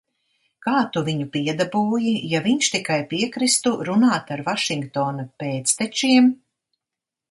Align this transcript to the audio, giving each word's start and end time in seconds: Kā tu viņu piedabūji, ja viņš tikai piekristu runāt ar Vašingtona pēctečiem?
Kā 0.67 0.77
tu 0.95 1.03
viņu 1.09 1.27
piedabūji, 1.35 2.15
ja 2.33 2.41
viņš 2.47 2.71
tikai 2.77 2.99
piekristu 3.13 3.77
runāt 3.93 4.35
ar 4.39 4.47
Vašingtona 4.53 5.31
pēctečiem? 5.45 6.37